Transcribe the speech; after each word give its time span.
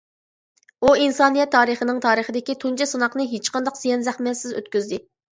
ئۇ 0.85 0.93
ئىنسانىيەت 1.01 1.51
تارىخىنىڭ 1.55 1.99
تارىخىدىكى 2.05 2.55
تۇنجى 2.63 2.87
سىناقنى 2.91 3.27
ھېچقانداق 3.33 3.77
زىيان-زەخمەتسىز 3.83 4.57
ئۆتكۈزدى. 4.61 4.99